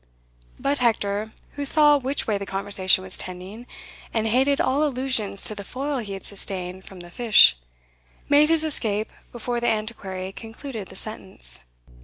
But 0.57 0.79
Hector, 0.79 1.31
who 1.51 1.63
saw 1.63 1.95
which 1.95 2.25
way 2.25 2.39
the 2.39 2.45
conversation 2.47 3.03
was 3.03 3.19
tending, 3.19 3.67
and 4.11 4.25
hated 4.25 4.59
all 4.59 4.83
allusions 4.83 5.43
to 5.43 5.53
the 5.53 5.63
foil 5.63 5.99
he 5.99 6.13
had 6.13 6.25
sustained 6.25 6.85
from 6.85 7.01
the 7.01 7.11
fish, 7.11 7.55
made 8.27 8.49
his 8.49 8.63
escape 8.63 9.11
before 9.31 9.59
the 9.59 9.67
Antiquary 9.69 10.31
concluded 10.31 10.87
the 10.87 10.95
sentence. 10.95 11.59